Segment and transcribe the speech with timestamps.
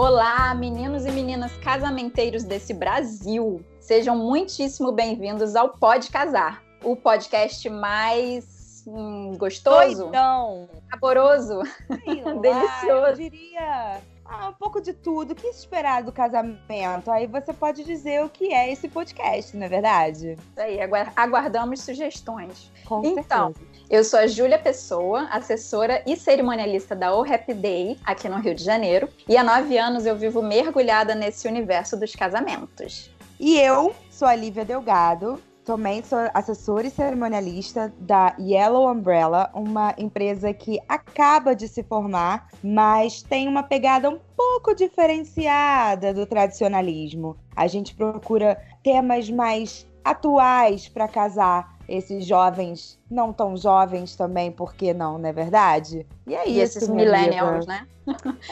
[0.00, 3.60] Olá, meninos e meninas casamenteiros desse Brasil.
[3.80, 10.68] Sejam muitíssimo bem-vindos ao Pode Casar, o podcast mais hum, gostoso, Doidão.
[10.88, 11.62] saboroso,
[12.04, 13.06] Sei lá, Delicioso.
[13.08, 15.32] Eu diria ah, um pouco de tudo.
[15.32, 17.10] O que esperar do casamento?
[17.10, 20.36] Aí você pode dizer o que é esse podcast, não é verdade?
[20.50, 22.70] Isso aí, agu- aguardamos sugestões.
[22.84, 23.68] Com Então, certeza.
[23.90, 28.54] Eu sou a Júlia Pessoa, assessora e cerimonialista da O Happy Day, aqui no Rio
[28.54, 29.08] de Janeiro.
[29.26, 33.10] E há nove anos eu vivo mergulhada nesse universo dos casamentos.
[33.40, 35.40] E eu sou a Lívia Delgado.
[35.68, 42.48] Também sou assessora e cerimonialista da Yellow Umbrella, uma empresa que acaba de se formar,
[42.64, 47.36] mas tem uma pegada um pouco diferenciada do tradicionalismo.
[47.54, 54.74] A gente procura temas mais atuais para casar esses jovens, não tão jovens também, por
[54.74, 56.06] que não, não é verdade?
[56.26, 57.86] E é E isso, esses millennials, né?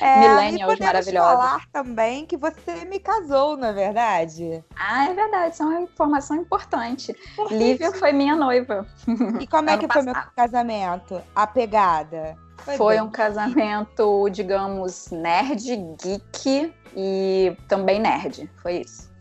[0.00, 1.34] É, millennials maravilhosos.
[1.34, 4.64] falar também que você me casou, não é verdade?
[4.74, 7.14] Ah, é verdade, isso é uma informação importante.
[7.50, 8.86] Lívia foi minha noiva.
[9.40, 10.32] E como é que foi meu passado.
[10.34, 11.22] casamento?
[11.34, 12.36] A pegada?
[12.58, 13.02] Foi bem.
[13.02, 18.50] um casamento, digamos, nerd, geek e também nerd.
[18.62, 19.14] Foi isso.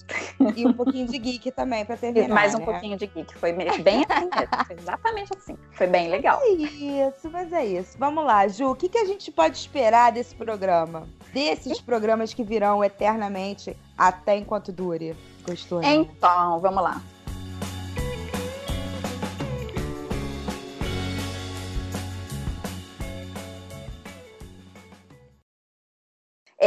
[0.55, 2.29] E um pouquinho de geek também, pra E terminar.
[2.33, 2.65] mais um né?
[2.65, 3.37] pouquinho de geek.
[3.37, 4.65] Foi bem assim mesmo.
[4.67, 5.57] Foi exatamente assim.
[5.71, 6.39] Foi bem legal.
[6.41, 7.97] É isso, mas é isso.
[7.97, 11.07] Vamos lá, Ju, o que, que a gente pode esperar desse programa?
[11.33, 15.15] Desses programas que virão eternamente até enquanto dure.
[15.47, 15.79] Gostou?
[15.81, 15.93] né?
[15.93, 17.01] Então, vamos lá.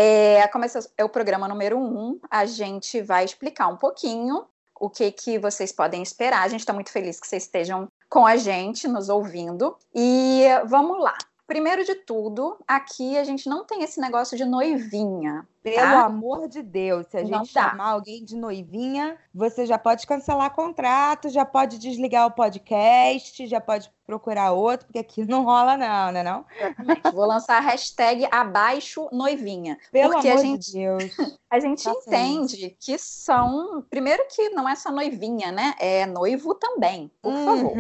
[0.01, 2.21] É, começa é o programa número um.
[2.31, 4.47] A gente vai explicar um pouquinho
[4.79, 6.45] o que, que vocês podem esperar.
[6.45, 9.77] A gente está muito feliz que vocês estejam com a gente, nos ouvindo.
[9.93, 11.19] E vamos lá.
[11.49, 15.45] Primeiro de tudo, aqui a gente não tem esse negócio de noivinha.
[15.71, 16.05] Pelo tá?
[16.05, 17.71] amor de Deus, se a Não gente dá.
[17.71, 23.61] chamar alguém de noivinha, você já pode cancelar contrato, já pode desligar o podcast, já
[23.61, 26.45] pode procurar outro, porque aqui não rola não, né não?
[26.59, 27.11] Exatamente.
[27.15, 29.79] Vou lançar a hashtag abaixo noivinha.
[29.93, 31.17] Pelo Porque a amor gente- de Deus.
[31.51, 33.83] A gente Faça entende que são.
[33.89, 35.73] Primeiro, que não é só noivinha, né?
[35.79, 37.73] É noivo também, por favor.
[37.73, 37.79] Uhum.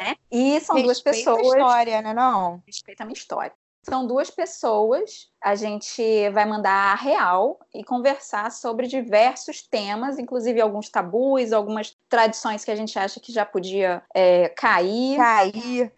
[0.00, 0.14] né?
[0.30, 1.52] E são duas Respeita a pessoas.
[1.52, 2.62] história, né não?
[2.64, 3.52] Respeita a minha história.
[3.88, 5.30] São duas pessoas.
[5.42, 11.96] A gente vai mandar a real e conversar sobre diversos temas, inclusive alguns tabus, algumas
[12.08, 15.16] tradições que a gente acha que já podia é, cair.
[15.16, 15.92] Cair,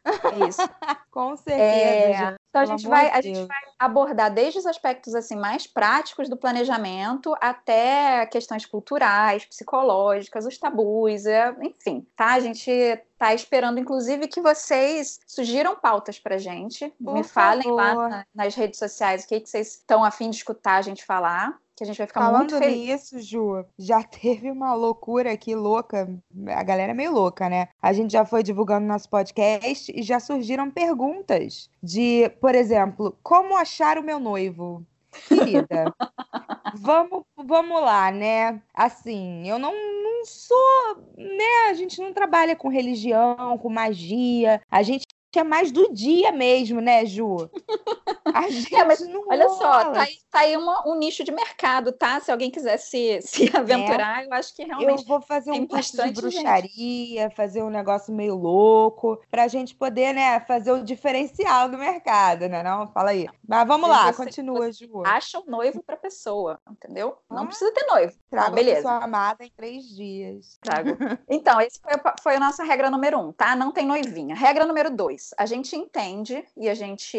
[0.48, 0.60] Isso.
[1.10, 2.36] com certeza, É.
[2.50, 6.36] Então a gente, vai, a gente vai abordar desde os aspectos assim mais práticos do
[6.36, 12.32] planejamento até questões culturais, psicológicas, os tabus, é, enfim, tá?
[12.32, 12.70] A gente
[13.16, 16.92] tá esperando, inclusive, que vocês sugiram pautas pra gente.
[17.02, 18.08] Por Me falem lá favor.
[18.08, 21.56] na- nas redes sociais o que, que vocês estão afim de escutar a gente falar,
[21.80, 22.78] que a gente vai ficar muito Falando feliz.
[22.78, 26.08] nisso, Ju, já teve uma loucura aqui louca.
[26.48, 27.68] A galera é meio louca, né?
[27.80, 33.56] A gente já foi divulgando nosso podcast e já surgiram perguntas de, por exemplo, como
[33.56, 34.84] achar o meu noivo?
[35.26, 35.92] Querida,
[36.78, 38.62] vamos, vamos lá, né?
[38.74, 41.70] Assim, eu não, não sou, né?
[41.70, 44.60] A gente não trabalha com religião, com magia.
[44.70, 45.06] A gente
[45.38, 47.48] é mais do dia mesmo, né, Ju?
[48.34, 51.24] A gente É, mas não Olha só, rola tá aí, tá aí uma- um nicho
[51.24, 52.20] de mercado, tá?
[52.20, 55.66] Se alguém quiser se, se aventurar, eu acho que realmente Eu vou fazer tem um
[55.66, 56.32] curso de bastante gente.
[56.42, 62.48] bruxaria, fazer um negócio meio louco, pra gente poder, né, fazer o diferencial do mercado,
[62.48, 62.62] né?
[62.62, 62.86] Não?
[62.92, 63.28] Fala aí.
[63.46, 65.02] Mas vamos Mas lá, continua, Ju.
[65.04, 67.16] acha um noivo pra pessoa, entendeu?
[67.28, 68.12] Não Ah, precisa ter noivo.
[68.30, 68.76] Traga Ah, beleza.
[68.82, 70.56] pessoa amada em três dias.
[70.62, 70.96] Trago.
[71.28, 71.92] Então, esse foi,
[72.22, 73.56] foi a nossa regra número um, tá?
[73.56, 74.36] Não tem noivinha.
[74.36, 77.16] Regra número dois: a gente entende e a gente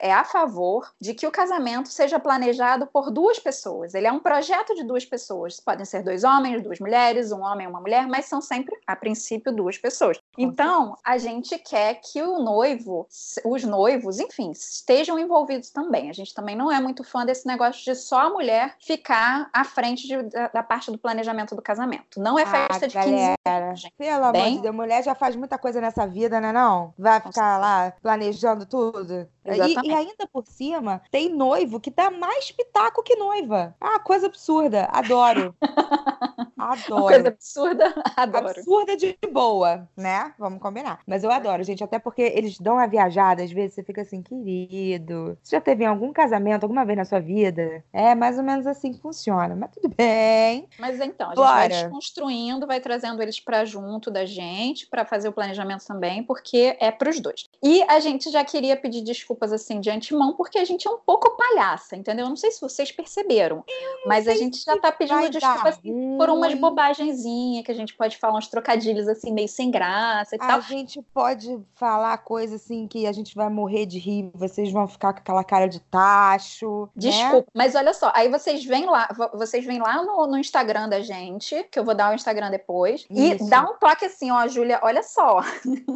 [0.00, 3.94] é a favor de que o casamento seja planejado por duas pessoas.
[3.94, 5.60] Ele é um projeto de duas pessoas.
[5.60, 8.94] Podem ser dois homens, duas mulheres, um homem e uma mulher, mas são sempre, a
[8.96, 10.18] princípio, duas pessoas.
[10.36, 13.06] Então, a gente quer que o noivo,
[13.44, 16.10] os noivos, enfim, estejam envolvidos também.
[16.10, 19.64] A gente também não é muito fã desse negócio de só a mulher ficar à
[19.64, 22.20] frente de- da, da parte do planejamento do casamento.
[22.20, 23.74] Não é festa Ah, de 15 galera.
[23.74, 23.94] gente.
[23.96, 26.92] Pelo amor Bem- de Deus, mulher já faz muita coisa nessa vida, né não?
[26.98, 29.28] Vai Com ficar lá planejando tudo.
[29.44, 33.74] E, e ainda por cima, tem noivo que dá mais pitaco que noiva.
[33.80, 34.88] Ah, coisa absurda.
[34.92, 35.54] Adoro.
[36.56, 37.02] Uma Adoro.
[37.02, 38.48] coisa absurda, adoro.
[38.50, 40.32] absurda de boa, né?
[40.38, 41.00] Vamos combinar.
[41.06, 44.22] Mas eu adoro, gente, até porque eles dão uma viajada, às vezes você fica assim,
[44.22, 45.36] querido.
[45.42, 47.82] Você já teve em algum casamento alguma vez na sua vida?
[47.92, 49.56] É mais ou menos assim que funciona.
[49.56, 50.68] Mas tudo bem.
[50.78, 51.82] Mas então, a gente vai Bora.
[51.82, 56.92] desconstruindo, vai trazendo eles para junto da gente, para fazer o planejamento também, porque é
[56.92, 57.48] para os dois.
[57.62, 60.90] E a gente já queria pedir desculpa desculpas assim de antemão, porque a gente é
[60.90, 62.28] um pouco palhaça, entendeu?
[62.28, 63.64] Não sei se vocês perceberam,
[64.06, 68.18] mas a gente já tá pedindo desculpas assim, por umas bobagenzinhas que a gente pode
[68.18, 70.58] falar uns trocadilhos assim meio sem graça e a tal.
[70.58, 74.86] A gente pode falar coisa assim que a gente vai morrer de rir, vocês vão
[74.86, 76.88] ficar com aquela cara de tacho.
[76.94, 77.10] Né?
[77.10, 77.44] Desculpa, né?
[77.54, 81.64] mas olha só, aí vocês vêm lá, vocês vêm lá no, no Instagram da gente,
[81.64, 83.44] que eu vou dar o Instagram depois, Isso.
[83.44, 85.40] e dá um toque assim, ó, Júlia, olha só.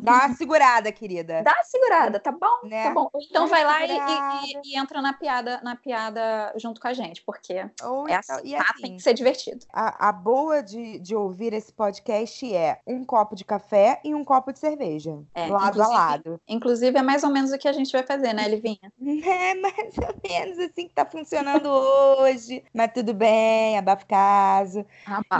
[0.03, 1.43] Dá uma segurada, querida.
[1.43, 2.69] Dá uma segurada, tá bom?
[2.69, 2.85] Né?
[2.85, 3.11] Tá bom.
[3.28, 7.23] Então vai lá e, e, e, entra na piada, na piada junto com a gente,
[7.23, 8.67] porque Ou é então, assim, tá?
[8.70, 9.67] assim, tem que ser divertido.
[9.73, 14.25] A, a boa de, de ouvir esse podcast é um copo de café e um
[14.25, 15.19] copo de cerveja.
[15.34, 16.40] É, lado a lado.
[16.49, 18.93] Inclusive, é mais ou menos o que a gente vai fazer, né, Livinha?
[19.26, 22.62] É mais ou menos assim que tá funcionando hoje.
[22.73, 24.87] Mas tudo bem, abafa caso.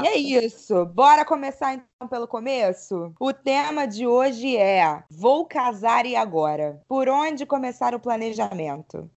[0.02, 0.84] E é isso.
[0.86, 3.14] Bora começar então pelo começo?
[3.19, 6.82] O tema de hoje é Vou casar e agora?
[6.87, 9.10] Por onde começar o planejamento?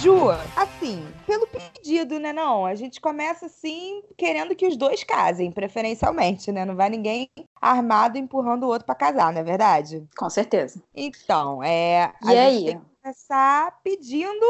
[0.00, 2.32] Ju, assim, pelo pedido, né?
[2.32, 6.64] Não, a gente começa assim, querendo que os dois casem, preferencialmente, né?
[6.64, 10.04] Não vai ninguém armado empurrando o outro para casar, não é verdade?
[10.16, 10.82] Com certeza.
[10.94, 12.12] Então, é.
[12.24, 12.78] E aí?
[13.06, 14.44] Começar pedindo,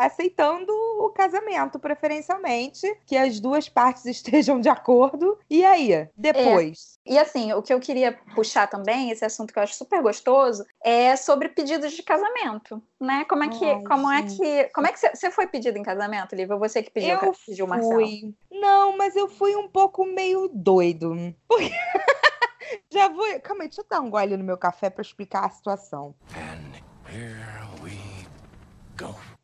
[0.00, 5.38] aceitando o casamento, preferencialmente, que as duas partes estejam de acordo.
[5.48, 6.98] E aí, depois?
[7.06, 7.14] É.
[7.14, 10.64] E assim, o que eu queria puxar também, esse assunto que eu acho super gostoso,
[10.84, 13.24] é sobre pedidos de casamento, né?
[13.24, 16.36] Como é que, Ai, como é que, como é que você foi pedido em casamento,
[16.36, 16.56] Lívia?
[16.56, 17.94] Você que pediu, eu pediu Marcelo?
[17.94, 18.34] Fui.
[18.50, 21.34] Não, mas eu fui um pouco meio doido.
[21.48, 21.70] Porque...
[22.92, 23.26] Já vou.
[23.40, 26.14] Calma aí, deixa eu dar um gole no meu café para explicar a situação.
[26.34, 26.82] And
[27.12, 27.61] here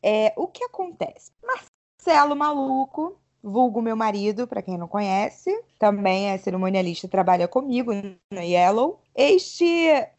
[0.01, 1.31] é, o que acontece?
[1.43, 8.41] Marcelo Maluco, vulgo meu marido, para quem não conhece, também é cerimonialista, trabalha comigo no
[8.41, 8.99] Yellow.
[9.15, 9.65] Este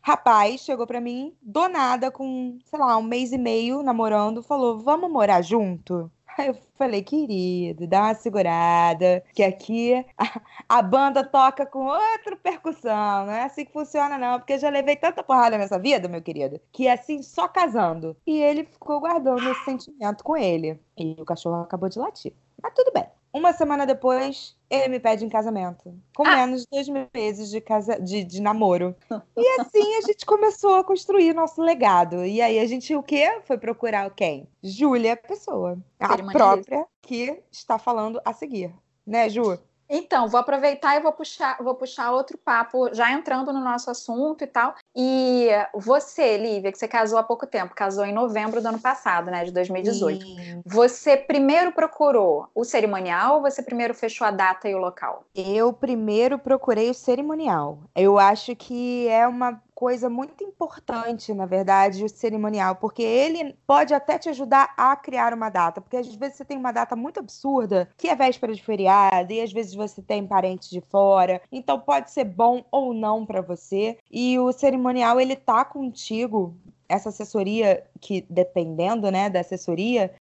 [0.00, 4.78] rapaz chegou para mim do nada, com, sei lá, um mês e meio namorando, falou:
[4.78, 6.10] Vamos morar junto?
[6.38, 12.36] Aí eu falei, querido, dá uma segurada, que aqui a, a, banda toca com outra
[12.36, 16.08] percussão, não é assim que funciona não, porque eu já levei tanta porrada nessa vida,
[16.08, 18.16] meu querido, que é assim, só casando.
[18.26, 20.80] E ele ficou guardando esse sentimento com ele.
[20.96, 22.32] E o cachorro acabou de latir.
[22.62, 23.19] Mas tudo bem.
[23.32, 25.94] Uma semana depois, ele me pede em casamento.
[26.16, 26.36] Com ah.
[26.36, 28.00] menos de dois meses de, casa...
[28.00, 28.94] de, de namoro.
[29.36, 32.24] E assim a gente começou a construir nosso legado.
[32.24, 33.40] E aí a gente o quê?
[33.44, 34.48] Foi procurar quem?
[34.62, 35.78] Júlia Pessoa.
[35.98, 38.74] A própria que está falando a seguir.
[39.06, 39.58] Né, Ju?
[39.92, 44.44] Então, vou aproveitar e vou puxar, vou puxar outro papo, já entrando no nosso assunto
[44.44, 44.72] e tal.
[44.94, 49.30] E você, Lívia, que você casou há pouco tempo, casou em novembro do ano passado,
[49.30, 50.24] né, de 2018.
[50.24, 50.62] Sim.
[50.66, 55.24] Você primeiro procurou o cerimonial ou você primeiro fechou a data e o local?
[55.34, 57.78] Eu primeiro procurei o cerimonial.
[57.94, 63.94] Eu acho que é uma coisa muito importante, na verdade, o cerimonial, porque ele pode
[63.94, 67.18] até te ajudar a criar uma data, porque às vezes você tem uma data muito
[67.18, 71.80] absurda, que é véspera de feriado, e às vezes você tem parentes de fora, então
[71.80, 73.96] pode ser bom ou não para você.
[74.10, 76.54] E o cerimonial ele tá contigo
[76.86, 80.12] essa assessoria que dependendo, né, da assessoria,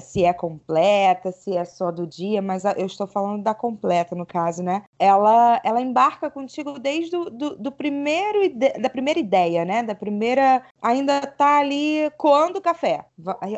[0.00, 4.26] se é completa, se é só do dia, mas eu estou falando da completa no
[4.26, 4.82] caso, né?
[4.98, 8.38] Ela, ela embarca contigo desde do, do, do primeiro
[8.80, 9.82] da primeira ideia, né?
[9.82, 13.04] Da primeira ainda tá ali coando o café.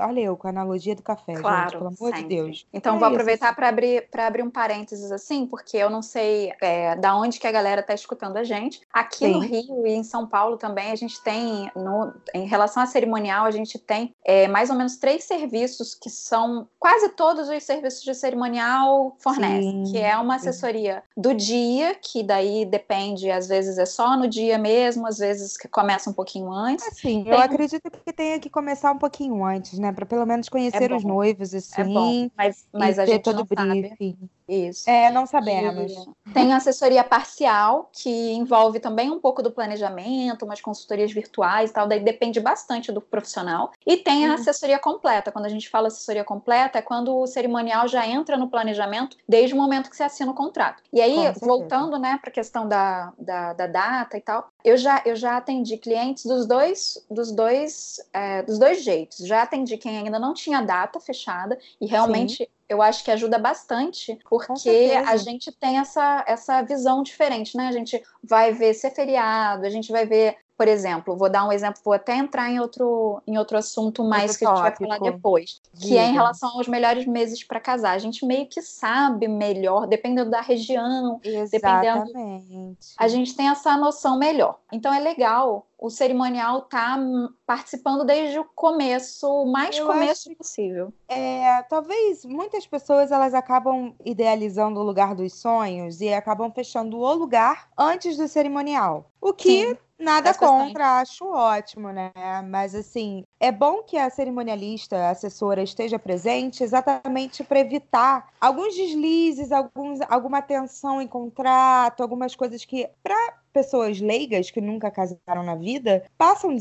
[0.00, 2.22] Olha eu com a analogia do café, claro, gente, pelo amor sempre.
[2.22, 2.66] de Deus.
[2.72, 6.52] Então é vou aproveitar para abrir para abrir um parênteses assim, porque eu não sei
[6.60, 8.80] é, da onde que a galera tá escutando a gente.
[8.92, 9.32] Aqui Sim.
[9.32, 13.44] no Rio e em São Paulo também a gente tem no, em relação à cerimonial
[13.44, 17.62] a gente gente tem é, mais ou menos três serviços que são quase todos os
[17.62, 19.92] serviços de cerimonial fornecem, Sim.
[19.92, 24.56] que é uma assessoria do dia, que daí depende, às vezes é só no dia
[24.56, 26.86] mesmo, às vezes começa um pouquinho antes.
[26.86, 27.32] Assim, tem...
[27.32, 30.96] eu acredito que tenha que começar um pouquinho antes, né, para pelo menos conhecer é
[30.96, 31.80] os noivos assim.
[31.80, 34.16] É bom, mas, mas a gente todo não briefing.
[34.18, 34.30] sabe.
[34.48, 34.88] Isso.
[34.88, 35.92] É, não sabemos.
[35.92, 41.72] E tem assessoria parcial, que envolve também um pouco do planejamento, umas consultorias virtuais e
[41.74, 43.72] tal, daí depende bastante do profissional.
[43.86, 44.34] E tem a uhum.
[44.34, 45.30] assessoria completa.
[45.30, 49.54] Quando a gente fala assessoria completa, é quando o cerimonial já entra no planejamento desde
[49.54, 50.82] o momento que você assina o contrato.
[50.92, 55.02] E aí, voltando né, para a questão da, da, da, data e tal, eu já,
[55.04, 59.18] eu já atendi clientes dos dois, dos dois, é, dos dois jeitos.
[59.18, 62.44] Já atendi quem ainda não tinha data fechada e realmente.
[62.44, 67.68] Sim eu acho que ajuda bastante, porque a gente tem essa, essa visão diferente, né?
[67.68, 71.52] A gente vai ver ser feriado, a gente vai ver por exemplo, vou dar um
[71.52, 74.76] exemplo, vou até entrar em outro, em outro assunto mais outro que a gente vai
[74.76, 77.92] falar depois, que é em relação aos melhores meses para casar.
[77.92, 82.06] A gente meio que sabe melhor, dependendo da região, Exatamente.
[82.08, 82.76] dependendo.
[82.98, 84.58] A gente tem essa noção melhor.
[84.72, 86.98] Então é legal o cerimonial tá
[87.46, 90.92] participando desde o começo, o mais Eu começo possível.
[91.08, 97.14] É, talvez muitas pessoas elas acabam idealizando o lugar dos sonhos e acabam fechando o
[97.14, 99.10] lugar antes do cerimonial.
[99.20, 99.78] O que Sim.
[99.98, 102.12] Nada contra, acho ótimo, né?
[102.48, 108.76] Mas assim, é bom que a cerimonialista, a assessora, esteja presente exatamente para evitar alguns
[108.76, 115.42] deslizes, alguns, alguma tensão em contrato, algumas coisas que, para pessoas leigas que nunca casaram
[115.42, 116.54] na vida, passam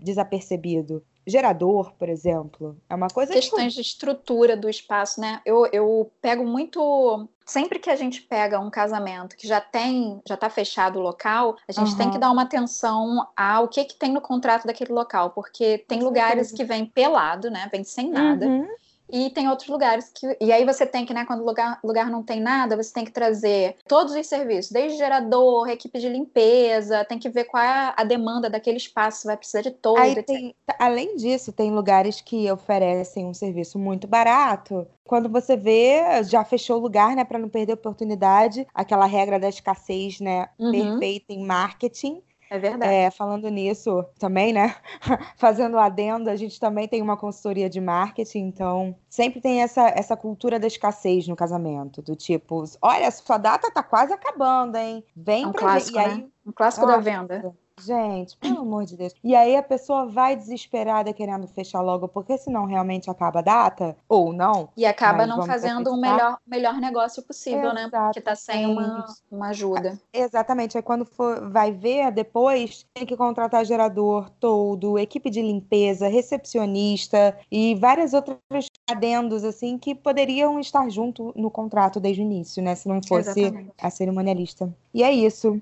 [0.00, 2.74] desapercebido gerador, por exemplo.
[2.88, 5.42] É uma coisa Questões de estrutura do espaço, né?
[5.44, 7.28] Eu, eu pego muito.
[7.44, 11.56] Sempre que a gente pega um casamento que já tem, já está fechado o local,
[11.68, 11.98] a gente uhum.
[11.98, 16.02] tem que dar uma atenção ao que, que tem no contrato daquele local, porque tem
[16.02, 17.68] lugares que vem pelado, né?
[17.70, 18.46] Vem sem nada.
[18.46, 18.66] Uhum.
[19.10, 20.36] E tem outros lugares que.
[20.40, 23.10] E aí você tem que, né, quando lugar, lugar não tem nada, você tem que
[23.10, 28.04] trazer todos os serviços, desde gerador, equipe de limpeza, tem que ver qual é a
[28.04, 29.98] demanda daquele espaço, vai precisar de todo.
[29.98, 34.86] Aí tem, além disso, tem lugares que oferecem um serviço muito barato.
[35.04, 39.38] Quando você vê, já fechou o lugar, né, para não perder a oportunidade, aquela regra
[39.38, 40.70] da escassez, né, uhum.
[40.70, 42.22] perfeita em marketing.
[42.50, 42.92] É verdade.
[42.92, 44.74] É, falando nisso também, né?
[45.36, 50.16] Fazendo adendo, a gente também tem uma consultoria de marketing, então sempre tem essa, essa
[50.16, 52.00] cultura da escassez no casamento.
[52.00, 55.04] Do tipo, olha, sua data tá quase acabando, hein?
[55.14, 56.04] Vem é um pra clássico, ver.
[56.04, 56.28] E aí, né?
[56.46, 57.54] Um clássico da venda.
[57.80, 59.14] Gente, pelo amor de Deus.
[59.22, 63.96] E aí a pessoa vai desesperada querendo fechar logo, porque senão realmente acaba a data,
[64.08, 64.68] ou não.
[64.76, 67.92] E acaba não fazendo o um melhor, melhor negócio possível, Exatamente.
[67.92, 68.00] né?
[68.00, 69.98] Porque tá sem uma, uma ajuda.
[70.12, 70.76] Exatamente.
[70.76, 77.36] Aí quando for, vai ver depois, tem que contratar gerador todo, equipe de limpeza, recepcionista
[77.50, 82.74] e várias outras adendos, assim, que poderiam estar junto no contrato desde o início, né?
[82.74, 83.72] Se não fosse Exatamente.
[83.80, 84.74] a cerimonialista.
[84.92, 85.60] E é isso.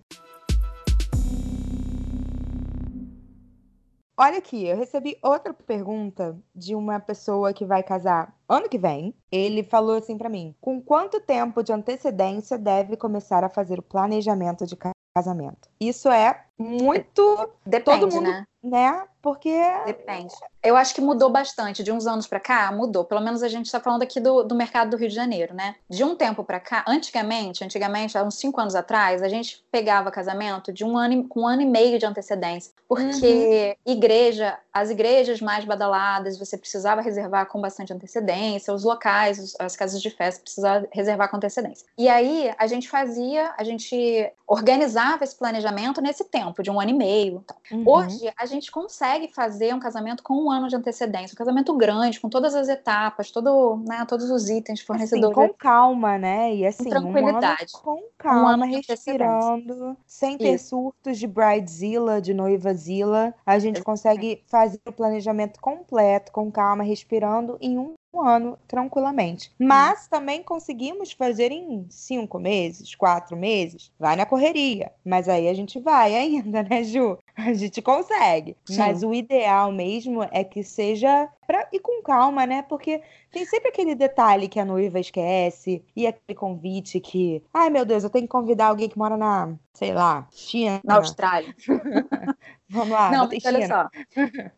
[4.18, 9.14] Olha aqui, eu recebi outra pergunta de uma pessoa que vai casar ano que vem.
[9.30, 13.82] Ele falou assim para mim: com quanto tempo de antecedência deve começar a fazer o
[13.82, 14.74] planejamento de
[15.14, 15.68] casamento?
[15.78, 17.50] Isso é muito.
[17.66, 18.44] Depende, todo mundo, né?
[18.62, 19.04] Né?
[19.20, 19.54] Porque.
[19.84, 20.34] Depende.
[20.62, 21.82] Eu acho que mudou bastante.
[21.82, 23.04] De uns anos para cá, mudou.
[23.04, 25.76] Pelo menos a gente está falando aqui do, do mercado do Rio de Janeiro, né?
[25.90, 30.10] De um tempo para cá, antigamente, antigamente, há uns cinco anos atrás, a gente pegava
[30.10, 32.72] casamento de um ano, com um ano e meio de antecedência.
[32.88, 33.92] Porque uhum.
[33.92, 40.02] igreja, as igrejas mais badaladas, você precisava reservar com bastante antecedência, os locais, as casas
[40.02, 41.86] de festa precisava reservar com antecedência.
[41.96, 46.90] E aí a gente fazia, a gente organizava esse planejamento nesse tempo, de um ano
[46.90, 47.42] e meio.
[47.72, 47.84] Uhum.
[47.86, 52.20] Hoje, a gente consegue fazer um casamento com um ano de antecedência, um casamento grande,
[52.20, 55.36] com todas as etapas, todo, né, todos os itens fornecedores.
[55.36, 56.54] Assim, com calma, né?
[56.54, 57.72] E assim, com tranquilidade.
[57.76, 60.68] Um com calma, um respirando, sem ter Isso.
[60.68, 63.34] surtos de bridezilla, de noivazilla.
[63.44, 69.52] A gente consegue fazer o planejamento completo, com calma, respirando em um ano tranquilamente.
[69.58, 73.92] Mas também conseguimos fazer em cinco meses, quatro meses.
[73.98, 74.92] Vai na correria.
[75.04, 77.18] Mas aí a gente vai ainda, né, Ju?
[77.36, 78.56] A gente consegue.
[78.64, 78.78] Sim.
[78.78, 82.62] Mas o ideal mesmo é que seja pra ir com calma, né?
[82.62, 87.84] Porque tem sempre aquele detalhe que a noiva esquece e aquele convite que, ai meu
[87.84, 90.80] Deus, eu tenho que convidar alguém que mora na, sei lá, China.
[90.82, 91.54] Na Austrália.
[92.68, 93.10] Vamos lá.
[93.10, 93.88] Não, mas olha só.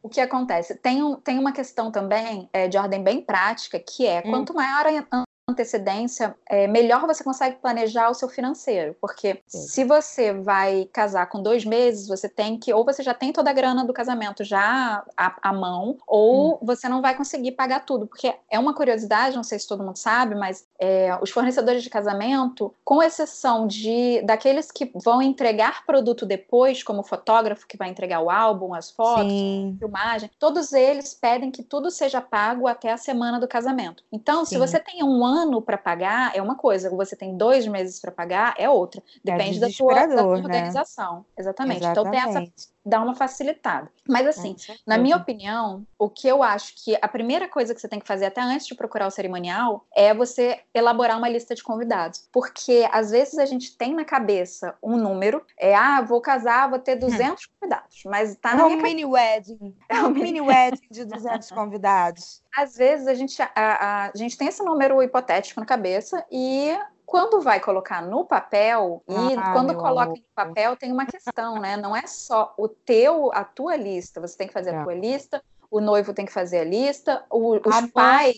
[0.03, 0.77] O que acontece?
[0.77, 4.31] Tem, um, tem uma questão também é, de ordem bem prática, que é hum.
[4.31, 8.95] quanto maior a antecedência, é, melhor você consegue planejar o seu financeiro.
[9.01, 9.59] Porque Sim.
[9.59, 13.49] se você vai casar com dois meses, você tem que, ou você já tem toda
[13.49, 16.59] a grana do casamento já à, à mão, ou hum.
[16.63, 18.07] você não vai conseguir pagar tudo.
[18.07, 21.89] Porque é uma curiosidade, não sei se todo mundo sabe, mas é, os fornecedores de
[21.89, 27.89] casamento, com exceção de daqueles que vão entregar produto depois, como o fotógrafo que vai
[27.89, 29.75] entregar o álbum, as fotos, Sim.
[29.77, 34.03] a filmagem, todos eles pedem que tudo seja pago até a semana do casamento.
[34.13, 34.55] Então, Sim.
[34.55, 38.01] se você tem um ano ano para pagar é uma coisa, você tem dois meses
[38.01, 39.03] para pagar é outra.
[39.25, 40.23] É Depende é da, tua, da tua né?
[40.23, 41.25] organização.
[41.37, 41.79] Exatamente.
[41.79, 41.87] Exatamente.
[41.87, 42.53] Então tem essa
[42.89, 43.91] dá uma facilitada.
[44.09, 47.89] Mas assim, na minha opinião, o que eu acho que a primeira coisa que você
[47.89, 51.63] tem que fazer até antes de procurar o cerimonial é você elaborar uma lista de
[51.63, 56.71] convidados, porque às vezes a gente tem na cabeça um número, é ah, vou casar,
[56.71, 57.49] vou ter 200 hum.
[57.61, 62.43] convidados, mas tá na é um mini wedding, é um mini wedding de 200 convidados.
[62.57, 66.77] Às vezes a gente a, a, a gente tem esse número hipotético na cabeça e
[67.09, 70.19] quando vai colocar no papel, e ah, quando coloca amor.
[70.19, 71.75] no papel tem uma questão, né?
[71.75, 74.77] Não é só o teu, a tua lista, você tem que fazer é.
[74.77, 78.37] a tua lista, o noivo tem que fazer a lista, o, os pais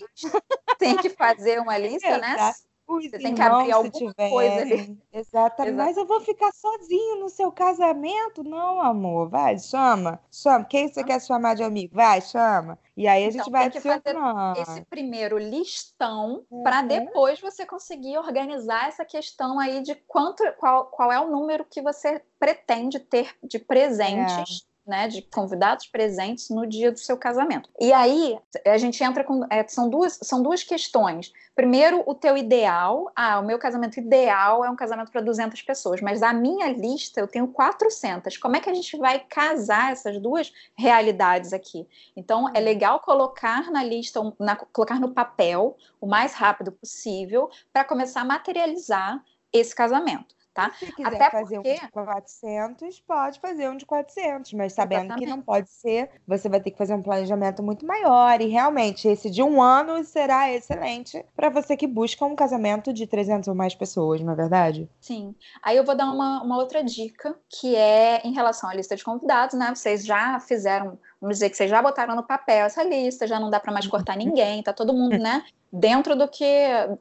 [0.78, 2.36] têm que fazer uma lista, né?
[2.98, 4.98] Você tem que abrir alguma tiver, coisa ali.
[5.12, 5.76] Exatamente.
[5.76, 8.42] Mas eu vou ficar sozinho no seu casamento?
[8.42, 9.28] Não, amor.
[9.28, 10.20] Vai, chama.
[10.32, 10.64] Chama.
[10.64, 11.94] Quem você quer chamar de amigo?
[11.94, 12.78] Vai, chama.
[12.96, 14.16] E aí a então, gente vai tem que fazer
[14.60, 16.62] esse primeiro listão uhum.
[16.62, 21.64] para depois você conseguir organizar essa questão aí de quanto qual, qual é o número
[21.64, 24.66] que você pretende ter de presentes.
[24.90, 27.70] Né, de convidados presentes no dia do seu casamento.
[27.78, 31.32] E aí a gente entra com é, são duas são duas questões.
[31.54, 33.08] Primeiro, o teu ideal.
[33.14, 37.20] Ah, o meu casamento ideal é um casamento para 200 pessoas, mas da minha lista
[37.20, 38.36] eu tenho 400.
[38.36, 41.86] Como é que a gente vai casar essas duas realidades aqui?
[42.16, 47.84] Então é legal colocar na lista, na, colocar no papel o mais rápido possível para
[47.84, 50.72] começar a materializar esse casamento tá?
[50.78, 51.70] Se quiser Até fazer porque...
[51.70, 55.24] um de 400, pode fazer um de 400, mas sabendo Exatamente.
[55.24, 58.40] que não pode ser, você vai ter que fazer um planejamento muito maior.
[58.40, 63.06] E realmente, esse de um ano será excelente para você que busca um casamento de
[63.06, 64.88] 300 ou mais pessoas, não é verdade?
[65.00, 65.34] Sim.
[65.62, 69.04] Aí eu vou dar uma, uma outra dica, que é em relação à lista de
[69.04, 69.72] convidados, né?
[69.74, 73.50] Vocês já fizeram vamos dizer que vocês já botaram no papel essa lista, já não
[73.50, 76.46] dá para mais cortar ninguém, tá todo mundo, né, dentro do que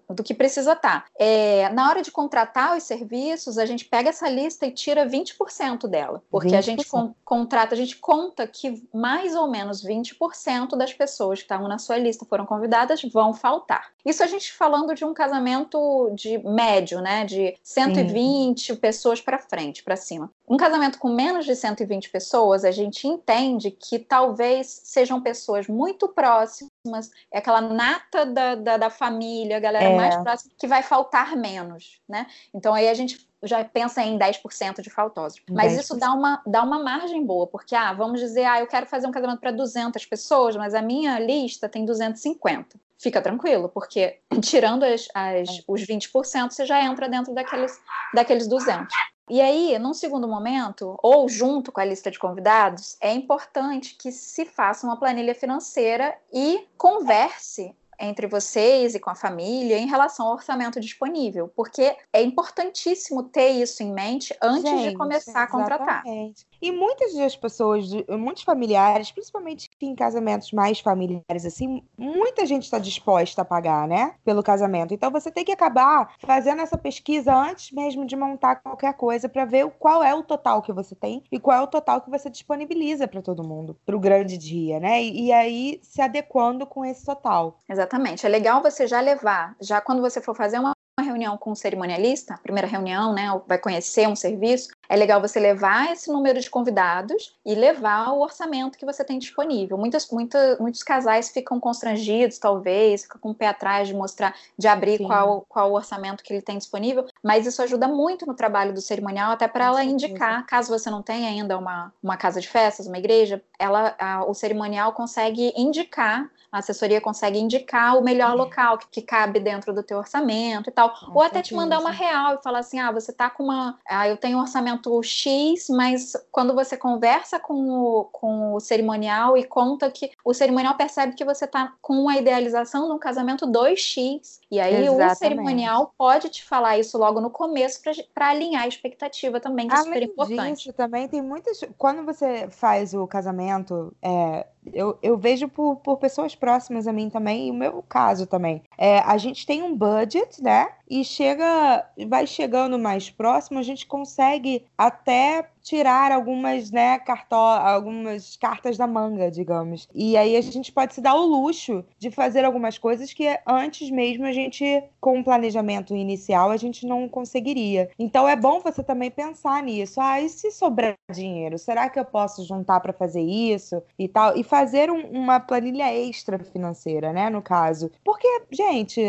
[0.09, 1.01] do que precisa estar.
[1.01, 1.05] Tá.
[1.17, 5.87] É, na hora de contratar os serviços, a gente pega essa lista e tira 20%
[5.87, 6.57] dela, porque 20%.
[6.57, 11.45] a gente con contrata, a gente conta que mais ou menos 20% das pessoas que
[11.45, 13.91] estavam na sua lista foram convidadas vão faltar.
[14.05, 18.75] Isso a gente falando de um casamento de médio, né, de 120 Sim.
[18.75, 20.31] pessoas para frente, para cima.
[20.47, 26.09] Um casamento com menos de 120 pessoas, a gente entende que talvez sejam pessoas muito
[26.09, 29.95] próximas, é aquela nata da, da, da família, a galera é.
[29.95, 32.25] mais próxima, que vai faltar menos, né?
[32.51, 35.41] Então aí a gente já pensa em 10% de faltosos.
[35.49, 35.79] Mas 10%.
[35.79, 39.07] isso dá uma, dá uma margem boa, porque, ah, vamos dizer, ah, eu quero fazer
[39.07, 42.79] um casamento para 200 pessoas, mas a minha lista tem 250.
[42.97, 45.63] Fica tranquilo, porque tirando as, as, é.
[45.67, 47.79] os 20%, você já entra dentro daqueles,
[48.13, 48.93] daqueles 200.
[49.29, 54.11] E aí, num segundo momento, ou junto com a lista de convidados, é importante que
[54.11, 60.27] se faça uma planilha financeira e converse entre vocês e com a família em relação
[60.27, 65.47] ao orçamento disponível, porque é importantíssimo ter isso em mente antes Gente, de começar a
[65.47, 66.01] contratar.
[66.05, 66.48] Exatamente.
[66.61, 72.79] E muitas das pessoas, muitos familiares, principalmente em casamentos mais familiares, assim, muita gente está
[72.79, 74.15] disposta a pagar, né?
[74.23, 74.93] Pelo casamento.
[74.93, 79.45] Então você tem que acabar fazendo essa pesquisa antes mesmo de montar qualquer coisa para
[79.45, 82.29] ver qual é o total que você tem e qual é o total que você
[82.29, 85.01] disponibiliza para todo mundo, para o grande dia, né?
[85.01, 87.57] E, e aí se adequando com esse total.
[87.69, 88.25] Exatamente.
[88.25, 90.73] É legal você já levar, já quando você for fazer uma
[91.09, 95.39] reunião com o cerimonialista, a primeira reunião, né, vai conhecer um serviço, é legal você
[95.39, 99.77] levar esse número de convidados e levar o orçamento que você tem disponível.
[99.77, 104.67] Muitas, muita, muitos casais ficam constrangidos, talvez, ficam com o pé atrás de mostrar, de
[104.67, 108.73] abrir qual, qual o orçamento que ele tem disponível, mas isso ajuda muito no trabalho
[108.73, 112.47] do cerimonial, até para ela indicar, caso você não tenha ainda uma, uma casa de
[112.47, 118.35] festas, uma igreja, ela, a, o cerimonial consegue indicar a assessoria consegue indicar o melhor
[118.35, 120.93] local que, que cabe dentro do teu orçamento e tal.
[120.93, 123.77] Com Ou até te mandar uma real e falar assim: ah, você tá com uma.
[123.87, 129.37] Ah, eu tenho um orçamento X, mas quando você conversa com o, com o cerimonial
[129.37, 133.45] e conta que o cerimonial percebe que você tá com uma idealização de um casamento
[133.47, 134.39] 2X.
[134.51, 135.11] E aí Exatamente.
[135.11, 137.81] o cerimonial pode te falar isso logo no começo
[138.13, 140.57] para alinhar a expectativa também, que é super importante.
[140.57, 141.59] Disso, também tem muitas.
[141.77, 147.09] Quando você faz o casamento, é, eu, eu vejo por, por pessoas próximas a mim
[147.09, 148.61] também, e o meu caso também.
[148.77, 150.69] É, a gente tem um budget, né?
[150.89, 158.35] E chega, vai chegando mais próximo, a gente consegue até tirar algumas, né, cartó algumas
[158.35, 159.87] cartas da manga, digamos.
[159.93, 163.91] E aí a gente pode se dar o luxo de fazer algumas coisas que antes
[163.91, 167.89] mesmo a gente, com o planejamento inicial, a gente não conseguiria.
[167.99, 170.01] Então é bom você também pensar nisso.
[170.01, 171.57] Ah, e se sobrar dinheiro?
[171.59, 174.35] Será que eu posso juntar para fazer isso e tal?
[174.35, 177.91] E fazer um, uma planilha extra financeira, né, no caso.
[178.03, 179.01] Porque, gente,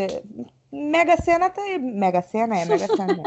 [0.72, 1.78] Mega Sena tá aí.
[1.78, 3.22] Mega Sena é Mega Sena.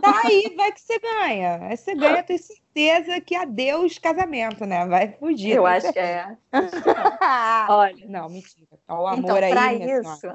[0.00, 1.58] tá Aí vai que você ganha.
[1.62, 4.86] Aí você ganha, tenho certeza que adeus casamento, né?
[4.86, 5.56] Vai fugir.
[5.56, 6.36] Eu acho que é.
[7.68, 8.06] Olha.
[8.08, 8.66] Não, mentira.
[8.88, 9.82] Olha o amor então, aí.
[9.82, 10.26] Isso,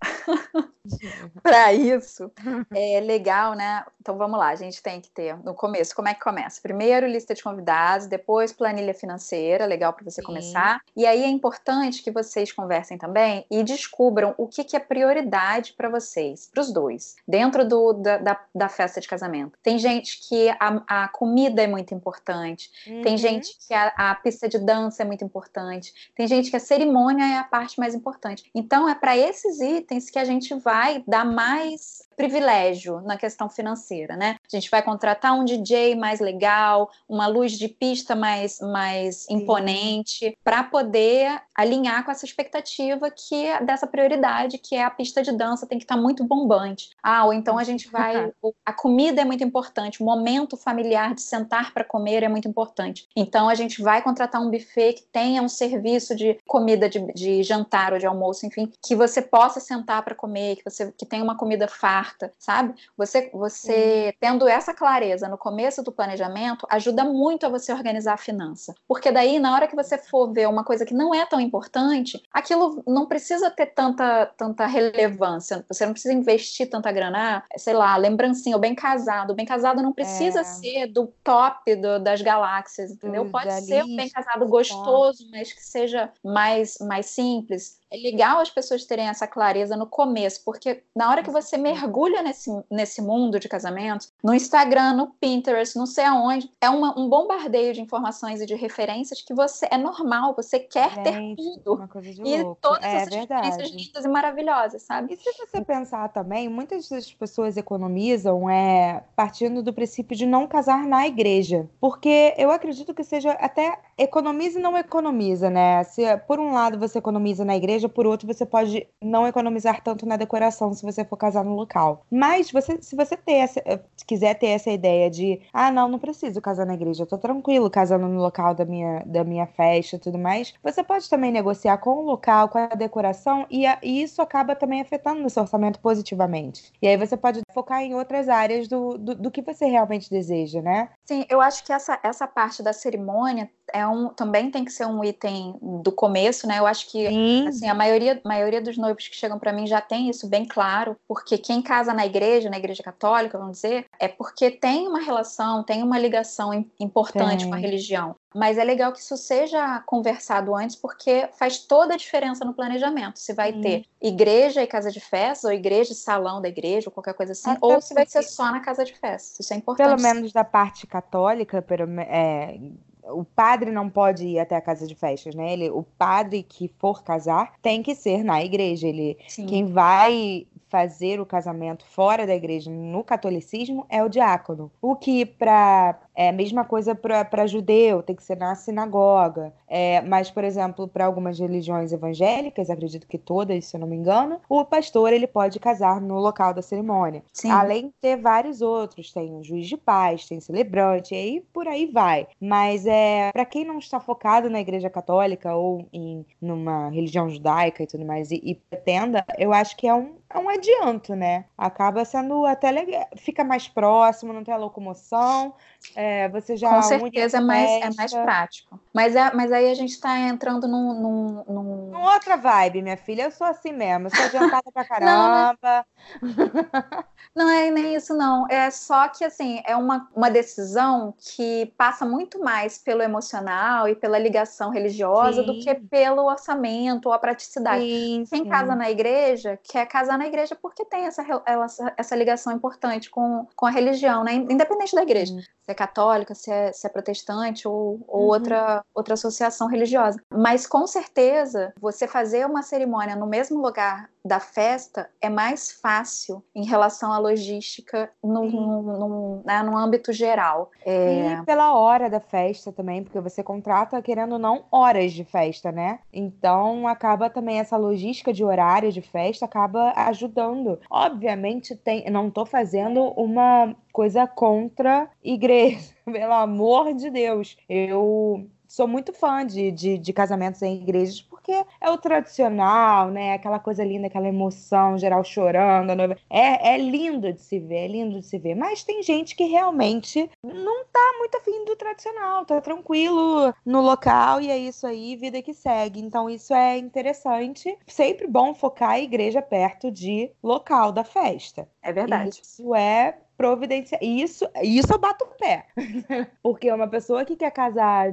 [1.42, 2.30] para isso,
[2.74, 3.84] é legal, né?
[4.00, 6.60] Então vamos lá, a gente tem que ter no começo, como é que começa?
[6.62, 10.26] Primeiro lista de convidados, depois planilha financeira, legal para você Sim.
[10.26, 10.80] começar.
[10.96, 15.74] E aí é importante que vocês conversem também e descubram o que, que é prioridade
[15.74, 19.58] para vocês, para os dois, dentro do, da, da, da, festa de casamento.
[19.62, 23.02] Tem gente que a, a comida é muito importante, uhum.
[23.02, 26.60] tem gente que a, a pista de dança é muito importante, tem gente que a
[26.60, 28.50] cerimônia é a parte mais importante.
[28.54, 34.14] Então é para esses itens que a gente vai dar mais privilégio na questão financeira,
[34.14, 34.36] né?
[34.52, 40.36] A gente vai contratar um DJ mais legal, uma luz de pista mais, mais imponente,
[40.44, 45.32] para poder alinhar com essa expectativa que é dessa prioridade, que é a pista de
[45.32, 46.90] dança tem que estar tá muito bombante.
[47.02, 48.30] Ah, ou então a gente vai.
[48.66, 53.08] a comida é muito importante, o momento familiar de sentar para comer é muito importante.
[53.16, 57.42] Então a gente vai contratar um buffet que tenha um serviço de comida de, de
[57.42, 61.24] jantar ou de almoço, enfim, que você possa sentar para comer, que você que tenha
[61.24, 62.74] uma comida farta sabe?
[62.96, 68.18] Você, você tendo essa clareza no começo do planejamento ajuda muito a você organizar a
[68.18, 71.40] finança, porque daí na hora que você for ver uma coisa que não é tão
[71.40, 77.58] importante, aquilo não precisa ter tanta, tanta relevância, você não precisa investir tanta grana, ah,
[77.58, 80.44] sei lá, lembrancinha, o bem casado, o bem casado não precisa é.
[80.44, 83.28] ser do top do, das galáxias, entendeu?
[83.30, 88.50] Pode ser um bem casado gostoso, mas que seja mais, mais simples, é legal as
[88.50, 93.38] pessoas terem essa clareza no começo, porque na hora que você mergulha nesse, nesse mundo
[93.38, 98.40] de casamento, no Instagram, no Pinterest, não sei aonde, é uma, um bombardeio de informações
[98.40, 101.74] e de referências que você é normal, você quer Gente, ter tudo.
[101.74, 102.58] Uma coisa de e louco.
[102.60, 103.46] todas é, essas verdade.
[103.46, 105.12] referências lindas e maravilhosas, sabe?
[105.12, 110.46] E se você pensar também, muitas das pessoas economizam é partindo do princípio de não
[110.46, 111.68] casar na igreja.
[111.80, 115.82] Porque eu acredito que seja até economiza e não economiza, né?
[115.84, 120.06] Se por um lado você economiza na igreja, por outro você pode não economizar tanto
[120.06, 121.79] na decoração se você for casar no local.
[122.10, 125.98] Mas você, se você ter essa, eh, quiser ter essa ideia de, ah, não, não
[125.98, 129.96] preciso casar na igreja, eu tô tranquilo casando no local da minha, da minha festa
[129.96, 133.78] e tudo mais, você pode também negociar com o local, com a decoração, e, a,
[133.82, 136.72] e isso acaba também afetando o seu orçamento positivamente.
[136.82, 140.60] E aí você pode focar em outras áreas do, do, do que você realmente deseja,
[140.60, 140.90] né?
[141.04, 144.86] Sim, eu acho que essa, essa parte da cerimônia é um, também tem que ser
[144.86, 146.58] um item do começo, né?
[146.58, 147.06] Eu acho que
[147.46, 150.96] assim, a maioria, maioria dos noivos que chegam para mim já tem isso bem claro,
[151.06, 155.62] porque quem casa na igreja, na igreja católica, vamos dizer, é porque tem uma relação,
[155.62, 158.16] tem uma ligação importante com a religião.
[158.34, 163.20] Mas é legal que isso seja conversado antes, porque faz toda a diferença no planejamento.
[163.20, 163.60] Se vai Sim.
[163.60, 167.32] ter igreja e casa de festas, ou igreja e salão da igreja, ou qualquer coisa
[167.32, 169.38] assim, Até ou se vai ser só na casa de festas.
[169.38, 169.86] Isso é importante.
[169.86, 171.64] Pelo menos da parte católica,
[172.08, 172.58] é,
[173.04, 175.52] o padre não pode ir até a casa de festas, né?
[175.52, 178.88] Ele, o padre que for casar tem que ser na igreja.
[178.88, 179.46] Ele, Sim.
[179.46, 184.70] quem vai fazer o casamento fora da igreja no catolicismo é o diácono.
[184.80, 189.54] O que para é a mesma coisa para judeu, tem que ser na sinagoga.
[189.66, 193.96] É, mas, por exemplo, para algumas religiões evangélicas, acredito que todas, se eu não me
[193.96, 197.22] engano, o pastor ele pode casar no local da cerimônia.
[197.32, 197.50] Sim.
[197.50, 201.66] Além de ter vários outros, tem o juiz de paz, tem celebrante, e aí por
[201.66, 202.26] aí vai.
[202.38, 207.82] Mas é para quem não está focado na igreja católica ou em numa religião judaica
[207.82, 211.44] e tudo mais, e, e pretenda, eu acho que é um, é um adianto, né?
[211.58, 215.52] Acaba sendo até legal, fica mais próximo, não tem a locomoção.
[215.96, 218.78] É, você já Com certeza é mais, é mais prático.
[218.94, 221.90] Mas, é, mas aí a gente está entrando num, num, num...
[221.90, 223.24] Numa outra vibe, minha filha.
[223.24, 224.06] Eu sou assim mesmo.
[224.06, 225.86] Eu sou adiantada pra caramba.
[226.22, 227.04] Não,
[227.46, 228.46] não é nem isso, não.
[228.48, 233.96] É só que, assim, é uma, uma decisão que passa muito mais pelo emocional e
[233.96, 235.46] pela ligação religiosa sim.
[235.46, 237.82] do que pelo orçamento ou a praticidade.
[237.82, 238.48] Sim, Quem sim.
[238.48, 243.46] casa na igreja quer casar na igreja porque tem essa, essa, essa ligação importante com,
[243.56, 244.34] com a religião, né?
[244.34, 248.26] Independente da igreja se é católica, se é, se é protestante ou, ou uhum.
[248.28, 250.20] outra, outra associação religiosa.
[250.32, 256.44] Mas com certeza, você fazer uma cerimônia no mesmo lugar da festa é mais fácil
[256.54, 260.70] em relação à logística no, no, no, né, no âmbito geral.
[260.84, 261.32] É...
[261.32, 265.72] E pela hora da festa também, porque você contrata, querendo ou não, horas de festa,
[265.72, 266.00] né?
[266.12, 270.78] Então acaba também essa logística de horário de festa acaba ajudando.
[270.90, 277.56] Obviamente, tem, não estou fazendo uma coisa contra igreja, pelo amor de Deus.
[277.68, 281.20] Eu sou muito fã de, de, de casamentos em igrejas
[281.50, 283.34] porque é o tradicional, né?
[283.34, 286.16] Aquela coisa linda, aquela emoção, geral chorando, noiva.
[286.28, 288.54] É, é lindo de se ver, é lindo de se ver.
[288.54, 294.40] Mas tem gente que realmente não tá muito afim do tradicional, tá tranquilo no local
[294.40, 296.00] e é isso aí, vida que segue.
[296.00, 297.76] Então isso é interessante.
[297.86, 301.68] Sempre bom focar a igreja perto de local da festa.
[301.82, 302.40] É verdade.
[302.42, 304.02] Isso é providenciar.
[304.02, 305.66] Isso, isso eu bato o pé.
[306.42, 308.12] porque uma pessoa que quer casar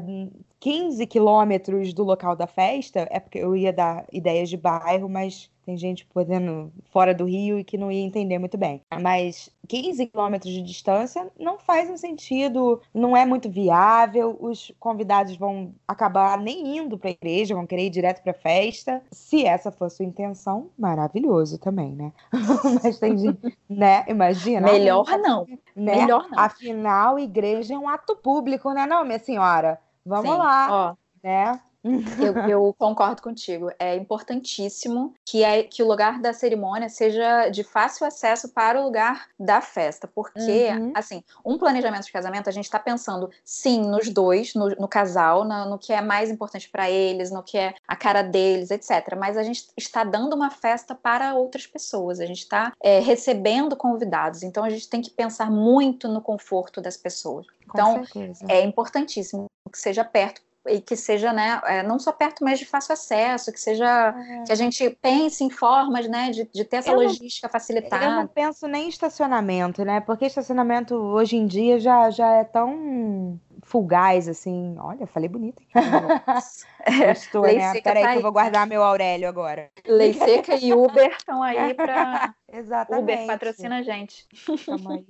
[0.60, 5.50] 15 quilômetros do local da festa, é porque eu ia dar ideias de bairro, mas
[5.68, 8.82] tem gente podendo fora do Rio e que não ia entender muito bem.
[9.02, 14.38] Mas 15 quilômetros de distância não faz um sentido, não é muito viável.
[14.40, 18.34] Os convidados vão acabar nem indo para a igreja, vão querer ir direto para a
[18.34, 19.04] festa.
[19.12, 22.14] Se essa for a sua intenção, maravilhoso também, né?
[22.82, 24.06] Mas tem gente, né?
[24.08, 24.72] Imagina.
[24.72, 25.46] Melhor não.
[25.76, 25.98] Né?
[25.98, 26.40] Melhor não.
[26.40, 29.78] Afinal, igreja é um ato público, né, não, minha senhora?
[30.08, 30.38] Vamos Sim.
[30.38, 30.68] lá.
[30.92, 31.62] Ó, né?
[31.84, 33.72] Eu, eu, concordo contigo.
[33.80, 38.84] É importantíssimo que, é, que o lugar da cerimônia seja de fácil acesso para o
[38.84, 40.08] lugar da festa.
[40.08, 40.92] Porque, uhum.
[40.96, 45.44] assim, um planejamento de casamento, a gente está pensando, sim, nos dois, no, no casal,
[45.44, 49.16] no, no, que é mais importante para eles, no que é a cara deles, etc.
[49.18, 53.76] Mas a gente está dando uma festa para outras pessoas, a gente está é, recebendo
[53.76, 54.44] convidados.
[54.44, 57.46] Então, a gente tem que pensar muito no conforto das pessoas.
[57.64, 58.04] Então,
[58.48, 62.66] é importantíssimo que seja perto e que seja, né, é, não só perto, mas de
[62.66, 64.44] fácil acesso, que seja, é.
[64.44, 68.06] que a gente pense em formas, né, de, de ter essa eu logística não, facilitada.
[68.06, 72.44] Eu não penso nem em estacionamento, né, porque estacionamento hoje em dia já, já é
[72.44, 75.62] tão fugaz, assim, olha, falei bonito.
[76.86, 77.82] é, Gostou, né?
[77.82, 79.70] Peraí tá que eu vou guardar meu Aurélio agora.
[79.86, 82.34] Lei Seca e Uber estão aí para...
[82.48, 83.04] Exatamente.
[83.04, 84.26] Uber patrocina a gente.
[84.66, 85.06] Tamo aí.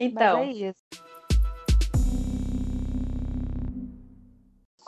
[0.00, 0.38] então...
[0.38, 1.07] Mas é isso.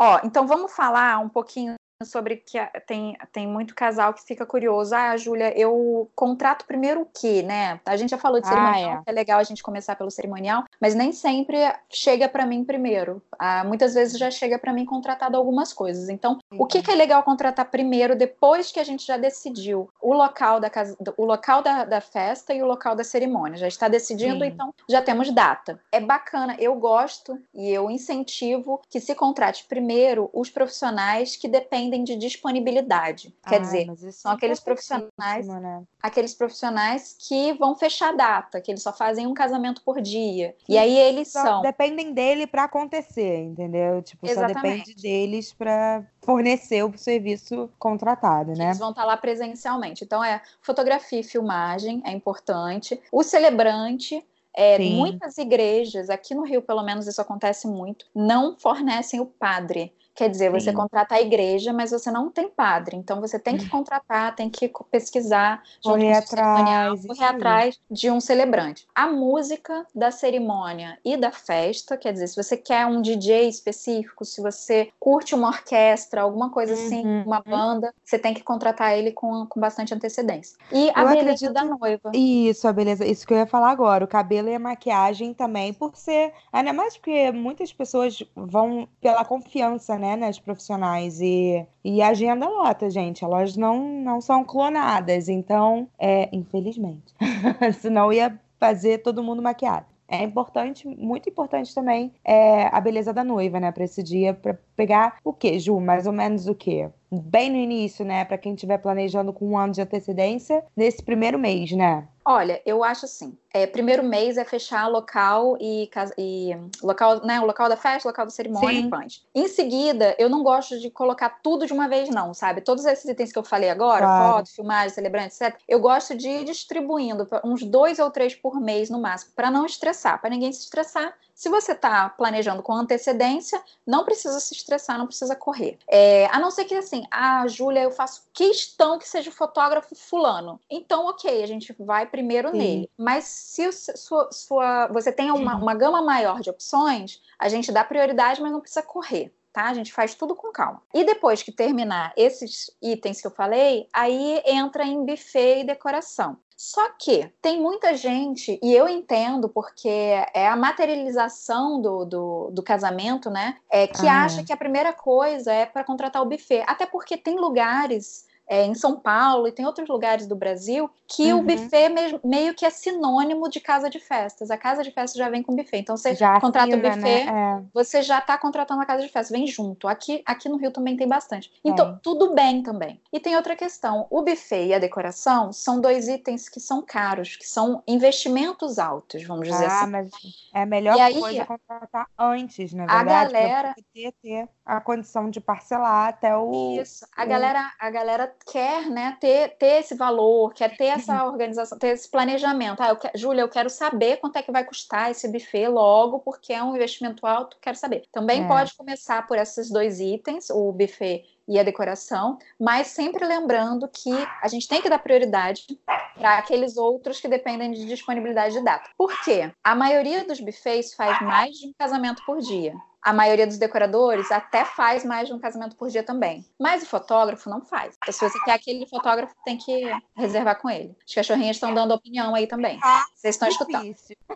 [0.00, 4.94] Ó, então vamos falar um pouquinho sobre que tem, tem muito casal que fica curioso.
[4.94, 7.80] Ah, Júlia, eu contrato primeiro o quê, né?
[7.84, 9.10] A gente já falou de cerimonial, ah, é.
[9.10, 9.12] é.
[9.12, 11.58] legal a gente começar pelo cerimonial, mas nem sempre
[11.90, 13.22] chega para mim primeiro.
[13.38, 16.08] Ah, muitas vezes já chega para mim contratado algumas coisas.
[16.08, 20.14] Então, o que, que, é legal contratar primeiro, depois que a gente já decidiu o
[20.14, 23.58] local da, casa, o local da, da festa e o local da cerimônia?
[23.58, 24.50] Já está decidindo, Sim.
[24.50, 25.80] então já temos data.
[25.92, 31.89] É bacana, eu gosto e eu incentivo que se contrate primeiro os profissionais que dependem
[31.90, 33.34] dependem de disponibilidade.
[33.46, 35.82] Quer ah, dizer, são é aqueles profissionais, né?
[36.00, 40.54] aqueles profissionais que vão fechar a data, que eles só fazem um casamento por dia.
[40.68, 44.00] e aí eles são dependem dele para acontecer, entendeu?
[44.02, 44.54] Tipo, Exatamente.
[44.54, 48.66] só depende deles para fornecer o serviço contratado, né?
[48.66, 50.04] Eles vão estar tá lá presencialmente.
[50.04, 53.00] Então é fotografia e filmagem é importante.
[53.10, 54.24] O celebrante
[54.54, 59.94] é, muitas igrejas, aqui no Rio pelo menos isso acontece muito, não fornecem o padre.
[60.20, 60.76] Quer dizer, você Sim.
[60.76, 62.94] contrata a igreja, mas você não tem padre.
[62.94, 63.70] Então você tem que hum.
[63.70, 68.86] contratar, tem que pesquisar, correr atrás, correr atrás de um celebrante.
[68.94, 74.22] A música da cerimônia e da festa, quer dizer, se você quer um DJ específico,
[74.26, 77.22] se você curte uma orquestra, alguma coisa assim, uhum.
[77.22, 80.58] uma banda, você tem que contratar ele com, com bastante antecedência.
[80.70, 81.52] E a eu beleza acredito...
[81.54, 82.10] da noiva.
[82.12, 83.06] Isso, a beleza.
[83.06, 84.04] Isso que eu ia falar agora.
[84.04, 86.34] O cabelo e a maquiagem também, por ser.
[86.52, 90.09] Ainda mais porque muitas pessoas vão pela confiança, né?
[90.16, 91.20] Né, nas profissionais.
[91.20, 93.24] E, e a agenda lota, gente.
[93.24, 95.28] Elas não, não são clonadas.
[95.28, 97.14] Então, é, infelizmente.
[97.80, 99.86] Senão ia fazer todo mundo maquiado.
[100.12, 104.58] É importante, muito importante também é, a beleza da noiva, né, para esse dia, para
[104.74, 105.78] pegar o que, Ju?
[105.78, 106.88] Mais ou menos o que?
[107.12, 111.38] Bem no início, né, para quem estiver planejando com um ano de antecedência, nesse primeiro
[111.38, 112.08] mês, né?
[112.30, 113.36] Olha, eu acho assim.
[113.52, 118.24] É, primeiro mês é fechar local e, e local, né, o local da festa, local
[118.24, 119.24] da cerimônia, punch.
[119.34, 122.60] Em seguida, eu não gosto de colocar tudo de uma vez, não, sabe?
[122.60, 124.32] Todos esses itens que eu falei agora, claro.
[124.34, 125.58] foto, filmagem, celebrante, etc.
[125.66, 129.66] Eu gosto de ir distribuindo uns dois ou três por mês no máximo, para não
[129.66, 134.98] estressar, para ninguém se estressar se você está planejando com antecedência, não precisa se estressar,
[134.98, 135.78] não precisa correr.
[135.88, 139.94] É, a não ser que assim, ah, Júlia, eu faço questão que seja o fotógrafo
[139.94, 140.60] fulano.
[140.68, 142.19] Então, ok, a gente vai primeiro
[142.50, 142.58] Sim.
[142.58, 142.90] nele.
[142.96, 147.72] Mas se o, sua, sua, você tem uma, uma gama maior de opções, a gente
[147.72, 149.64] dá prioridade, mas não precisa correr tá?
[149.64, 150.82] A gente faz tudo com calma.
[150.94, 156.36] E depois que terminar esses itens que eu falei, aí entra em buffet e decoração.
[156.56, 162.62] Só que tem muita gente, e eu entendo porque é a materialização do, do, do
[162.62, 163.56] casamento, né?
[163.70, 164.24] É, que ah.
[164.24, 166.62] acha que a primeira coisa é para contratar o buffet.
[166.66, 171.32] Até porque tem lugares é, em São Paulo e tem outros lugares do Brasil que
[171.32, 171.38] uhum.
[171.38, 174.50] o buffet me, meio que é sinônimo de casa de festas.
[174.50, 175.78] A casa de festas já vem com buffet.
[175.78, 177.60] Então você já contrata o buffet, né?
[177.60, 177.62] é.
[177.72, 179.86] você já está contratando a casa de festas, vem junto.
[179.86, 181.52] Aqui, aqui no Rio também tem bastante.
[181.64, 183.00] Então, tudo bem também.
[183.12, 187.36] E tem outra questão: o buffet e a decoração são dois itens que são caros,
[187.36, 189.90] que são investimentos altos, vamos dizer ah, assim.
[189.90, 190.10] Mas
[190.52, 193.10] é melhor e coisa aí, contratar antes, na verdade.
[193.10, 193.74] A galera.
[193.94, 196.80] Ter, ter a condição de parcelar até o.
[196.80, 197.06] Isso.
[197.16, 197.28] A, o...
[197.28, 201.30] Galera, a galera quer né, ter, ter esse valor, quer ter essa uhum.
[201.30, 202.80] organização, ter esse planejamento.
[202.80, 203.10] Ah, eu que...
[203.14, 206.74] Júlia, eu quero saber quanto é que vai custar esse buffet logo, porque é um
[206.74, 208.04] investimento alto, quero saber.
[208.12, 208.48] Também é.
[208.48, 214.12] pode começar por esses dois itens, o buffet e a decoração, mas sempre lembrando que
[214.40, 215.66] a gente tem que dar prioridade
[216.14, 218.88] para aqueles outros que dependem de disponibilidade de data.
[218.96, 219.50] Por quê?
[219.64, 222.72] A maioria dos buffets faz mais de um casamento por dia.
[223.02, 226.44] A maioria dos decoradores até faz mais de um casamento por dia também.
[226.56, 227.96] Mas o fotógrafo não faz.
[227.96, 230.94] Então, se você quer aquele fotógrafo, tem que reservar com ele.
[231.04, 232.78] As cachorrinhas estão dando opinião aí também.
[232.80, 233.92] Ah, Vocês estão escutando.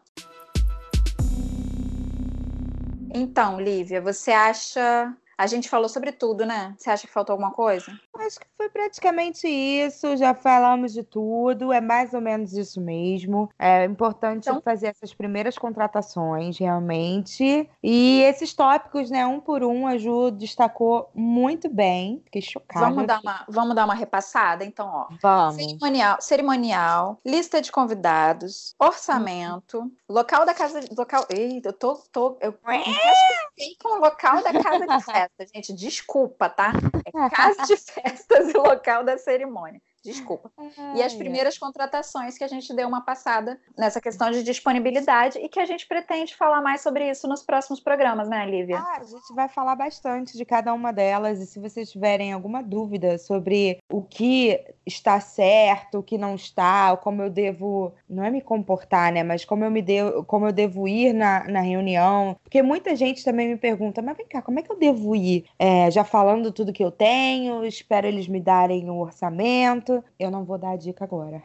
[3.13, 6.73] então, Lívia, você acha a gente falou sobre tudo, né?
[6.77, 7.91] Você acha que faltou alguma coisa?
[8.17, 10.15] Acho que foi praticamente isso.
[10.15, 11.73] Já falamos de tudo.
[11.73, 13.49] É mais ou menos isso mesmo.
[13.57, 14.61] É importante então...
[14.61, 17.69] fazer essas primeiras contratações, realmente.
[17.81, 19.25] E esses tópicos, né?
[19.25, 22.21] Um por um, a Ju destacou muito bem.
[22.25, 22.85] Fiquei chocada.
[22.85, 24.63] Vamos dar uma, vamos dar uma repassada?
[24.63, 25.07] Então, ó.
[25.21, 25.55] Vamos.
[25.55, 29.91] Cerimonial, cerimonial lista de convidados, orçamento, hum.
[30.07, 30.79] local da casa.
[30.97, 31.25] Local.
[31.29, 31.95] Eita, eu tô.
[32.11, 35.73] tô eu, eu acho que com o local da casa de festa festa, gente.
[35.73, 36.71] Desculpa, tá?
[37.05, 39.81] É casa de festas e local da cerimônia.
[40.03, 40.51] Desculpa.
[40.95, 45.47] e as primeiras contratações que a gente deu uma passada nessa questão de disponibilidade e
[45.47, 48.79] que a gente pretende falar mais sobre isso nos próximos programas, né, Lívia?
[48.79, 52.61] Ah, a gente vai falar bastante de cada uma delas e se vocês tiverem alguma
[52.61, 58.29] dúvida sobre o que está certo, o que não está, como eu devo, não é
[58.29, 62.35] me comportar, né, mas como eu me devo, como eu devo ir na, na reunião,
[62.43, 65.45] porque muita gente também me pergunta, mas vem cá, como é que eu devo ir?
[65.57, 70.31] É, já falando tudo que eu tenho, espero eles me darem o um orçamento eu
[70.31, 71.41] não vou dar a dica agora.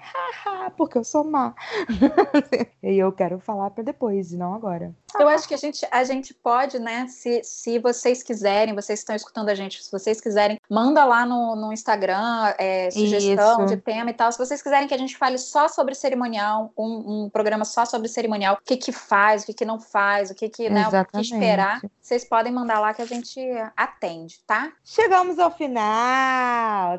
[0.76, 1.54] Porque eu sou má.
[2.82, 4.94] e eu quero falar para depois, e não agora.
[5.18, 7.06] Eu acho que a gente, a gente pode, né?
[7.08, 11.56] Se, se vocês quiserem, vocês estão escutando a gente, se vocês quiserem, manda lá no,
[11.56, 13.74] no Instagram é, sugestão Isso.
[13.74, 14.30] de tema e tal.
[14.30, 18.08] Se vocês quiserem que a gente fale só sobre cerimonial, um, um programa só sobre
[18.08, 21.04] cerimonial, o que que faz, o que que não faz, o que que, né, o
[21.06, 23.40] que esperar, vocês podem mandar lá que a gente
[23.76, 24.70] atende, tá?
[24.84, 26.98] Chegamos ao final.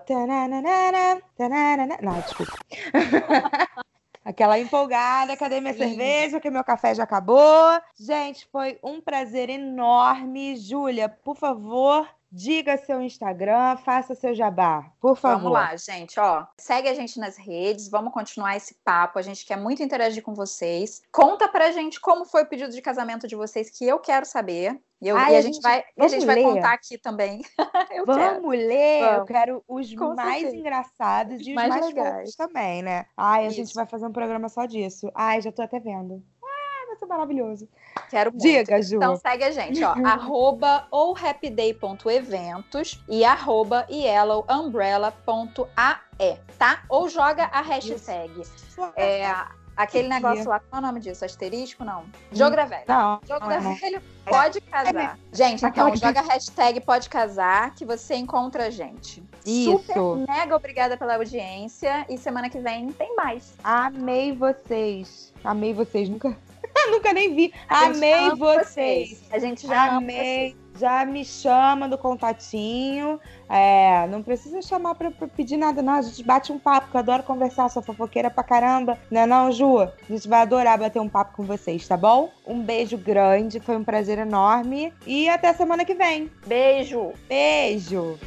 [2.01, 2.53] Não, desculpa.
[4.25, 5.79] Aquela empolgada, cadê minha Sim.
[5.79, 6.39] cerveja?
[6.39, 7.81] Que meu café já acabou.
[7.99, 10.55] Gente, foi um prazer enorme.
[10.57, 15.37] Júlia, por favor, Diga seu Instagram, faça seu jabá, por favor.
[15.37, 16.45] Vamos lá, gente, ó.
[16.59, 19.17] Segue a gente nas redes, vamos continuar esse papo.
[19.17, 21.01] A gente quer muito interagir com vocês.
[21.11, 24.79] Conta pra gente como foi o pedido de casamento de vocês, que eu quero saber.
[25.01, 27.41] E, eu, Ai, e a, a, gente vai, a gente vai contar aqui também.
[28.05, 28.49] vamos quero.
[28.49, 29.01] ler.
[29.01, 29.17] Vamos.
[29.17, 30.57] Eu quero os com mais certeza.
[30.57, 33.05] engraçados os e os mais, mais legais também, né?
[33.15, 33.55] Ai, a Isso.
[33.55, 35.09] gente vai fazer um programa só disso.
[35.15, 36.21] Ai, já tô até vendo
[36.89, 37.69] vai ser maravilhoso.
[38.09, 38.41] Quero muito.
[38.41, 38.95] Diga, Ju.
[38.97, 39.93] Então segue a gente, ó.
[40.05, 46.83] arroba ou happyday.eventos e arroba yellowumbrella.ae, tá?
[46.89, 48.41] Ou joga a hashtag.
[48.95, 49.31] É,
[49.83, 51.23] aquele negócio lá, qual é o nome disso?
[51.23, 51.83] Asterisco?
[51.83, 52.03] Não.
[52.31, 52.83] Jogra velho.
[52.87, 53.19] Não.
[53.27, 55.17] Jogra não, velho pode casar.
[55.33, 59.23] Gente, então, joga a hashtag pode casar que você encontra a gente.
[59.45, 59.77] Isso.
[59.79, 63.55] Super mega obrigada pela audiência e semana que vem tem mais.
[63.63, 65.33] Amei vocês.
[65.43, 66.07] Amei vocês.
[66.07, 66.37] Nunca
[66.91, 67.53] Nunca nem vi.
[67.67, 69.19] Amei vocês.
[69.19, 69.23] vocês.
[69.31, 70.55] A gente já amei.
[70.77, 73.19] Já me chama do contatinho.
[73.49, 75.93] É, não precisa chamar pra, pra, pedir nada, não.
[75.93, 78.97] A gente bate um papo, que eu adoro conversar, sou fofoqueira pra caramba.
[79.11, 79.79] Não é não, Ju?
[79.81, 82.31] A gente vai adorar bater um papo com vocês, tá bom?
[82.47, 84.93] Um beijo grande, foi um prazer enorme.
[85.05, 86.31] E até semana que vem.
[86.47, 87.11] Beijo.
[87.27, 88.17] Beijo.